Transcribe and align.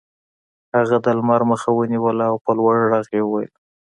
هغه 0.77 0.97
د 1.05 1.07
لمر 1.17 1.41
مخه 1.51 1.69
ونیوله 1.73 2.23
او 2.31 2.35
په 2.45 2.51
لوړ 2.57 2.75
غږ 2.91 3.05
یې 3.15 3.21
وویل 3.25 3.51